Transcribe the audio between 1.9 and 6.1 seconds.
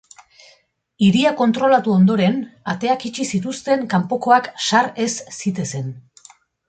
ondoren, ateak itxi zituzten kanpokoak sar ez zitezkeen.